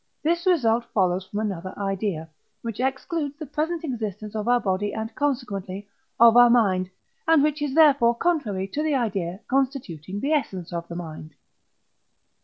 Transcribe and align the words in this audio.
this 0.23 0.47
result 0.47 0.83
follows 0.95 1.27
from 1.27 1.39
another 1.41 1.77
idea, 1.77 2.27
which 2.63 2.79
excludes 2.79 3.37
the 3.37 3.45
present 3.45 3.83
existence 3.83 4.33
of 4.35 4.47
our 4.47 4.59
body 4.59 4.91
and, 4.95 5.13
consequently, 5.13 5.87
of 6.19 6.35
our 6.35 6.49
mind, 6.49 6.89
and 7.27 7.43
which 7.43 7.61
is 7.61 7.75
therefore 7.75 8.15
contrary 8.15 8.67
to 8.67 8.81
the 8.81 8.95
idea 8.95 9.39
constituting 9.47 10.19
the 10.19 10.31
essence 10.33 10.73
of 10.73 10.87
our 10.89 10.97
mind. 10.97 11.35